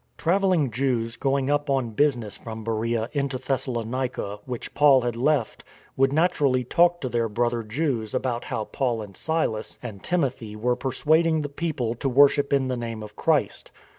Travelling 0.17 0.71
Jews 0.71 1.15
going 1.15 1.51
up 1.51 1.69
on 1.69 1.91
business 1.91 2.35
from 2.35 2.63
Beroea 2.65 3.07
into 3.13 3.37
Thessalonica 3.37 4.39
which 4.45 4.73
Paul 4.73 5.01
had 5.01 5.15
left 5.15 5.63
would 5.95 6.11
naturally 6.11 6.63
talk 6.63 6.99
to 7.01 7.07
their 7.07 7.29
brother 7.29 7.61
Jews 7.61 8.15
about 8.15 8.45
how 8.45 8.63
Paul 8.65 9.03
and 9.03 9.15
Silas 9.15 9.77
and 9.83 10.01
Timothy 10.03 10.55
were 10.55 10.75
persuading 10.75 11.41
the 11.43 11.49
people 11.49 11.93
to 11.93 12.09
worship 12.09 12.51
in 12.51 12.67
the 12.67 12.75
name 12.77 13.03
of 13.03 13.15
Christ. 13.15 13.69